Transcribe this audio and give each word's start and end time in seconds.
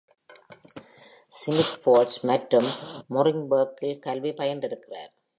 Smiths 1.31 1.75
Falls 1.83 2.15
மற்றும் 2.23 2.69
Morrisburg-இல் 3.09 3.99
கல்வி 3.99 4.31
பயின்றிருக்கிறார். 4.31 5.11